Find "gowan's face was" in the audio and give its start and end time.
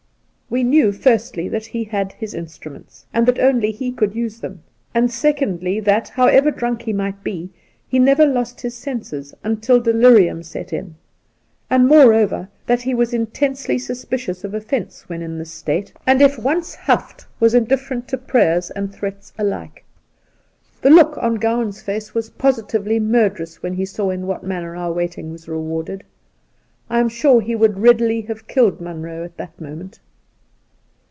21.35-22.29